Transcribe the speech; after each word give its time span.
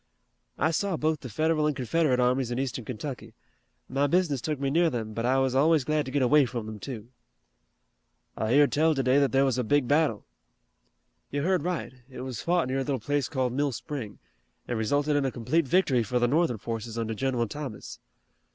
"I 0.57 0.71
saw 0.71 0.97
both 0.97 1.19
the 1.19 1.29
Federal 1.29 1.67
and 1.67 1.75
Confederate 1.75 2.19
armies 2.19 2.49
in 2.49 2.57
Eastern 2.57 2.85
Kentucky. 2.85 3.35
My 3.87 4.07
business 4.07 4.41
took 4.41 4.59
me 4.59 4.71
near 4.71 4.89
them, 4.89 5.13
but 5.13 5.27
I 5.27 5.37
was 5.37 5.53
always 5.53 5.83
glad 5.83 6.05
to 6.05 6.11
get 6.11 6.23
away 6.23 6.47
from 6.47 6.65
them, 6.65 6.79
too." 6.79 7.09
"I 8.35 8.55
heard 8.55 8.71
tell 8.71 8.95
today 8.95 9.19
that 9.19 9.31
there 9.31 9.45
was 9.45 9.59
a 9.59 9.63
big 9.63 9.87
battle." 9.87 10.25
"You 11.29 11.43
heard 11.43 11.61
right. 11.61 11.93
It 12.09 12.21
was 12.21 12.41
fought 12.41 12.67
near 12.67 12.79
a 12.79 12.83
little 12.83 12.99
place 12.99 13.29
called 13.29 13.53
Mill 13.53 13.71
Spring, 13.73 14.17
and 14.67 14.75
resulted 14.79 15.15
in 15.15 15.23
a 15.23 15.29
complete 15.31 15.67
victory 15.67 16.01
for 16.01 16.17
the 16.17 16.27
Northern 16.27 16.57
forces 16.57 16.97
under 16.97 17.13
General 17.13 17.47
Thomas." 17.47 17.99